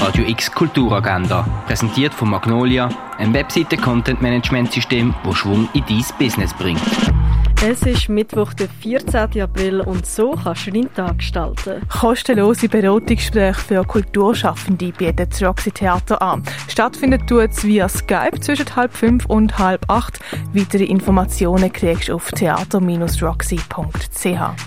Radio 0.00 0.24
X 0.24 0.50
Kulturagenda, 0.50 1.46
präsentiert 1.66 2.14
von 2.14 2.30
Magnolia, 2.30 2.88
ein 3.18 3.34
Webseite-Content-Management-System, 3.34 5.14
das 5.22 5.36
Schwung 5.36 5.68
in 5.74 5.84
dein 5.86 6.04
Business 6.18 6.54
bringt. 6.54 6.80
Es 7.62 7.82
ist 7.82 8.08
Mittwoch, 8.08 8.54
der 8.54 8.70
14. 8.70 9.42
April 9.42 9.82
und 9.82 10.06
so 10.06 10.30
kannst 10.30 10.66
du 10.66 10.70
deinen 10.70 10.94
Tag 10.94 11.18
gestalten. 11.18 11.82
Kostenlose 11.90 12.70
Beratungsgespräche 12.70 13.60
für 13.60 13.84
Kulturschaffende 13.84 14.90
bietet 14.92 15.32
das 15.32 15.42
Roxy 15.42 15.70
Theater 15.70 16.22
an. 16.22 16.42
Stattfindet 16.68 17.26
tut 17.26 17.50
es 17.50 17.62
via 17.62 17.86
Skype 17.86 18.40
zwischen 18.40 18.74
halb 18.74 18.94
fünf 18.94 19.26
und 19.26 19.58
halb 19.58 19.84
acht. 19.88 20.20
Weitere 20.54 20.84
Informationen 20.84 21.70
kriegst 21.70 22.08
du 22.08 22.14
auf 22.14 22.30
theater-roxy.ch. 22.30 23.60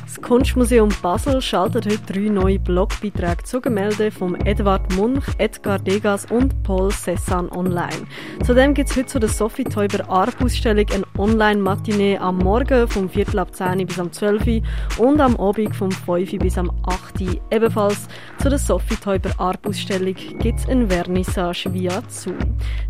Das 0.06 0.22
Kunstmuseum 0.22 0.90
Basel 1.02 1.42
schaltet 1.42 1.88
heute 1.88 2.14
drei 2.14 2.30
neue 2.30 2.60
Blogbeiträge 2.60 3.44
zu 3.44 3.60
Gemälde 3.60 4.12
von 4.12 4.40
Edward 4.46 4.96
Munch, 4.96 5.24
Edgar 5.40 5.80
Degas 5.80 6.28
und 6.30 6.62
Paul 6.62 6.90
Cézanne 6.90 7.52
online. 7.52 8.06
Zudem 8.46 8.76
gibt 8.76 8.92
es 8.92 8.96
heute 8.96 9.08
zu 9.08 9.20
der 9.20 9.30
Sophie 9.30 9.64
Teuber 9.64 10.08
Art-Ausstellung 10.08 10.86
eine 10.94 11.06
Online-Matinee 11.18 12.20
am 12.20 12.38
Morgen 12.38 12.83
vom 12.88 13.10
Viertel 13.10 13.40
ab 13.40 13.56
10 13.56 13.86
bis 13.86 14.00
am 14.00 14.12
12 14.12 14.62
und 14.98 15.20
am 15.20 15.36
Abend 15.38 15.76
vom 15.76 15.92
5 15.92 16.38
bis 16.40 16.58
am 16.58 16.72
8 16.86 17.22
Ebenfalls 17.52 18.08
zu 18.42 18.50
der 18.50 18.60
Sophie 18.60 18.96
Teuber 18.96 19.32
Art-Ausstellung 19.38 20.16
gibt 20.40 20.60
es 20.60 20.68
ein 20.68 20.90
Vernissage 20.90 21.72
via 21.74 22.02
Zoom. 22.08 22.38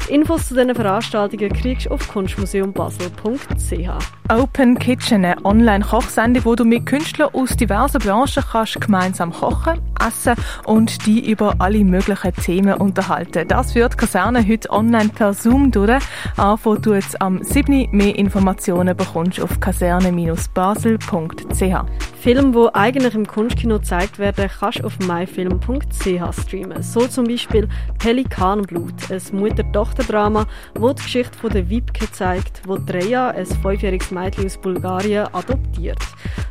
Die 0.08 0.14
Infos 0.14 0.48
zu 0.48 0.56
diesen 0.56 0.76
Veranstaltungen 0.76 1.52
kriegst 1.52 1.86
du 1.86 1.92
auf 1.92 2.08
kunstmuseumbasel.ch. 2.08 4.23
Open 4.34 4.80
Kitchen, 4.80 5.26
eine 5.26 5.46
Online-Kochsendung, 5.46 6.46
wo 6.46 6.56
du 6.56 6.64
mit 6.66 6.88
Künstlern 6.88 7.30
aus 7.34 7.56
diversen 7.56 8.00
Branchen 8.00 8.44
kannst 8.52 8.82
gemeinsam 8.82 9.32
kochen, 9.32 9.80
essen 10.06 10.34
und 10.66 11.06
die 11.06 11.30
über 11.30 11.56
alle 11.60 11.86
möglichen 11.86 12.34
Themen 12.34 12.74
unterhalten. 12.74 13.48
Das 13.48 13.72
führt 13.74 13.96
Kaserne 13.98 14.46
heute 14.48 14.72
online 14.72 15.10
per 15.10 15.34
Zoom 15.34 15.70
durch. 15.72 16.04
Anfangen 16.38 16.82
tut 16.82 17.04
am 17.20 17.44
7. 17.44 17.90
Mehr 17.92 18.18
Informationen 18.18 18.98
bekommst 18.98 19.38
du 19.38 19.44
auf 19.44 19.60
kaserne-basel.ch. 19.60 22.13
Filme, 22.24 22.54
die 22.54 22.74
eigentlich 22.74 23.16
im 23.16 23.28
Kunstkino 23.28 23.80
gezeigt 23.80 24.18
werden, 24.18 24.50
kannst 24.58 24.80
du 24.80 24.86
auf 24.86 24.98
myfilm.ch 25.00 26.42
streamen. 26.42 26.82
So 26.82 27.06
zum 27.06 27.26
Beispiel 27.26 27.68
Pelikanblut, 28.00 28.94
ein 29.12 29.22
Mutter-Tochter-Drama, 29.38 30.48
das 30.74 30.96
die 30.96 31.04
Geschichte 31.04 31.38
von 31.38 31.50
der 31.50 31.70
Wipke 31.70 32.10
zeigt, 32.14 32.62
wo 32.66 32.78
Dreja, 32.78 33.32
ein 33.32 33.46
fünfjähriges 33.46 34.12
Mädchen 34.12 34.46
aus 34.46 34.58
Bulgarien, 34.58 35.28
adoptiert. 35.34 36.00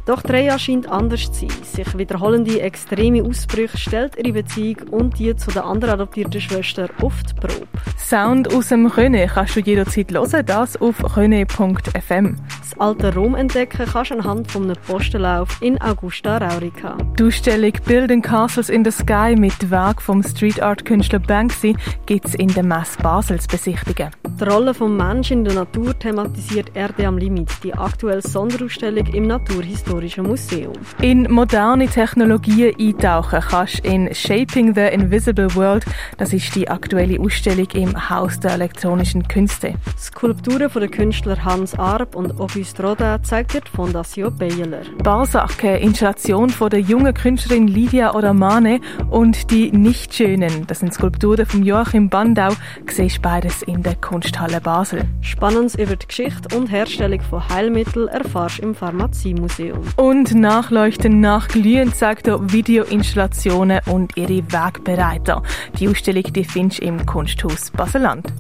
Doch 0.05 0.20
Dreja 0.20 0.59
scheint 0.59 0.91
anders 0.91 1.33
zu 1.33 1.48
sein. 1.48 1.62
Sich 1.62 1.97
wiederholende 1.97 2.61
extreme 2.61 3.23
Ausbrüche 3.23 3.78
stellt 3.78 4.19
ihre 4.19 4.34
Beziehung 4.34 4.89
und 4.91 5.19
die 5.19 5.34
zu 5.37 5.53
der 5.53 5.65
anderen 5.65 5.95
adoptierten 5.95 6.43
Schwester 6.43 6.87
die 6.87 7.34
Probe. 7.41 7.67
Sound 8.12 8.55
aus 8.55 8.68
dem 8.68 8.84
Röne 8.84 9.27
kannst 9.27 9.56
du 9.56 9.60
jederzeit 9.60 10.12
hören, 10.12 10.44
das 10.44 10.78
auf 10.78 11.16
röne.fm. 11.16 12.36
Das 12.60 12.78
alte 12.78 13.14
Rom 13.14 13.34
entdecken 13.34 13.86
kannst 13.91 14.10
du 14.10 14.16
anhand 14.16 14.50
von 14.50 14.64
einem 14.64 14.77
Postenlauf 14.86 15.56
in 15.62 15.80
Augusta 15.80 16.36
Raurica. 16.36 16.98
Die 17.19 17.22
Ausstellung 17.22 17.72
Building 17.86 18.20
Castles 18.20 18.69
in 18.69 18.84
the 18.84 18.91
Sky 18.91 19.34
mit 19.34 19.70
Werk 19.70 20.02
vom 20.02 20.22
Street 20.22 20.60
Art 20.60 20.84
Künstler 20.84 21.20
Banksy 21.20 21.74
gibt 22.04 22.27
es 22.27 22.34
in 22.34 22.48
der 22.48 22.64
Messe 22.64 22.98
Basel 23.02 23.41
zu 23.41 23.48
besichtigen. 23.48 24.10
Die 24.42 24.48
Rolle 24.48 24.72
des 24.72 24.80
Menschen 24.80 25.38
in 25.38 25.44
der 25.44 25.54
Natur 25.54 25.96
thematisiert 25.96 26.74
Erde 26.74 27.06
am 27.06 27.16
Limit, 27.16 27.48
die 27.62 27.72
aktuelle 27.72 28.22
Sonderausstellung 28.22 29.06
im 29.14 29.28
Naturhistorischen 29.28 30.26
Museum. 30.26 30.72
In 31.00 31.30
moderne 31.30 31.86
Technologien 31.86 32.74
eintauchen 32.76 33.38
kannst 33.40 33.84
du 33.84 33.88
in 33.88 34.12
Shaping 34.12 34.74
the 34.74 34.80
Invisible 34.80 35.54
World. 35.54 35.84
Das 36.18 36.32
ist 36.32 36.52
die 36.56 36.68
aktuelle 36.68 37.20
Ausstellung 37.20 37.68
im 37.74 38.10
Haus 38.10 38.40
der 38.40 38.54
elektronischen 38.54 39.28
Künste. 39.28 39.74
Skulpturen 39.96 40.68
von 40.68 40.82
den 40.82 40.90
Künstlern 40.90 41.44
Hans 41.44 41.78
Arp 41.78 42.16
und 42.16 42.41
Auguste 42.41 42.82
Rodin 42.82 43.22
zeigt 43.22 43.54
dir 43.54 43.60
die 43.60 43.70
Fondation 43.70 44.36
Beyeler. 44.36 44.82
Balzac, 45.04 45.62
eine 45.62 45.78
Installation 45.78 46.50
von 46.50 46.69
der 46.69 46.81
jungen 46.81 47.14
Künstlerin 47.14 47.69
Lydia 47.69 48.12
Oramane 48.12 48.81
und 49.08 49.52
die 49.52 49.70
Nichtschönen. 49.70 50.66
Das 50.66 50.81
sind 50.81 50.92
Skulpturen 50.92 51.47
von 51.47 51.62
Joachim 51.62 52.08
Bandau. 52.08 52.50
Siehst 52.91 53.22
beides 53.22 53.62
in 53.62 53.84
der 53.84 53.94
Kunsthalle 54.32 54.62
Basel. 54.62 55.04
Spannendes 55.20 55.75
über 55.75 55.94
die 55.94 56.06
Geschichte 56.06 56.56
und 56.56 56.69
Herstellung 56.69 57.20
von 57.20 57.47
Heilmitteln 57.50 58.09
erfährst 58.09 58.59
du 58.59 58.62
im 58.62 58.75
Pharmaziemuseum. 58.75 59.82
Und 59.97 60.34
Nachleuchten 60.34 61.20
nach 61.20 61.48
Glühen 61.48 61.93
zeigt 61.93 62.28
er 62.28 62.50
Videoinstallationen 62.50 63.81
und 63.87 64.16
ihre 64.16 64.43
Wegbereiter. 64.50 65.43
Die 65.78 65.87
Ausstellung 65.87 66.25
die 66.32 66.44
findest 66.44 66.81
du 66.81 66.87
im 66.87 67.04
Kunsthaus 67.04 67.70
Baseland. 67.72 68.32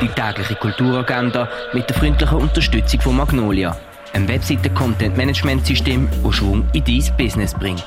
Die 0.00 0.08
tägliche 0.08 0.54
Kulturagenda 0.54 1.48
mit 1.72 1.90
der 1.90 1.96
freundlichen 1.96 2.38
Unterstützung 2.38 3.00
von 3.00 3.16
Magnolia, 3.16 3.76
einem 4.12 4.28
Webseite-Content-Management-System, 4.28 6.08
das 6.22 6.34
Schwung 6.36 6.64
in 6.72 6.84
dein 6.84 7.16
Business 7.16 7.54
bringt. 7.54 7.84